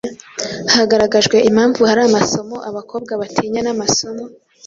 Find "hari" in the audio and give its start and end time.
1.89-2.01